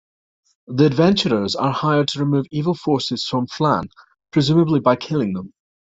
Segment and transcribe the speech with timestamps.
[0.65, 3.89] The adventurers are hired to remove evil forces from Phlan,
[4.31, 5.53] presumably by killing them.